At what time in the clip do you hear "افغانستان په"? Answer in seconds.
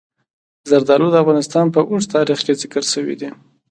1.23-1.79